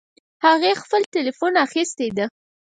هغې 0.45 0.71
خپل 0.81 1.01
ټیلیفون 1.13 1.53
اخیستی 1.65 2.09
ده 2.17 2.25